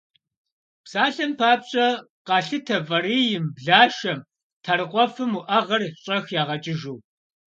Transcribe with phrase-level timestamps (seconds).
[0.83, 1.87] Псалъэм папщӏэ,
[2.27, 4.19] къалъытэ фӏарийм, блашэм,
[4.63, 6.97] тхьэрыкъуэфым уӏэгъэр щӏэх ягъэкӏыжу.